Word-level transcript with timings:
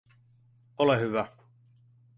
Ole 0.77 0.99
hyvä 0.99 1.29